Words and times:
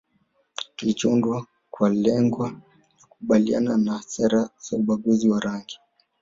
kilichoundwa 0.75 1.45
kwa 1.69 1.89
lengo 1.89 2.47
la 2.47 2.61
kukabiliana 3.09 3.77
na 3.77 4.01
sera 4.01 4.49
za 4.69 4.77
ubaguzi 4.77 5.29
wa 5.29 5.39
rangi 5.39 5.79